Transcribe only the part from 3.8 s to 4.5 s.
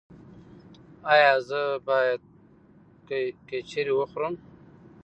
وخورم؟